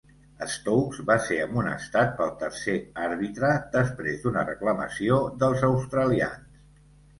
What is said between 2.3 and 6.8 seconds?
tercer àrbitre després d'una reclamació dels australians.